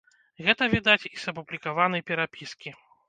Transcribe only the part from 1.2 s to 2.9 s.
з апублікаванай перапіскі.